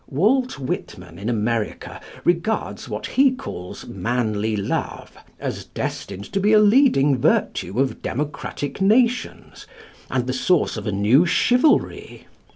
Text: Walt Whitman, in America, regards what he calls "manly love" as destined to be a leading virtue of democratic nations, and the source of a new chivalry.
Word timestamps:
Walt 0.09 0.57
Whitman, 0.57 1.19
in 1.19 1.29
America, 1.29 2.01
regards 2.23 2.89
what 2.89 3.05
he 3.05 3.29
calls 3.29 3.85
"manly 3.85 4.55
love" 4.57 5.15
as 5.39 5.65
destined 5.65 6.23
to 6.33 6.39
be 6.39 6.53
a 6.53 6.59
leading 6.59 7.19
virtue 7.19 7.79
of 7.79 8.01
democratic 8.01 8.81
nations, 8.81 9.67
and 10.09 10.25
the 10.25 10.33
source 10.33 10.75
of 10.75 10.87
a 10.87 10.91
new 10.91 11.27
chivalry. 11.27 12.25